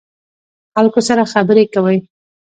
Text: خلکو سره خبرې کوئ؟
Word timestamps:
خلکو 0.73 0.99
سره 1.07 1.23
خبرې 1.33 1.63
کوئ؟ 1.73 1.97